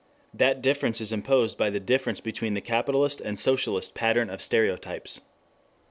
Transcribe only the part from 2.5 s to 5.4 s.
the capitalist and socialist pattern of stereotypes.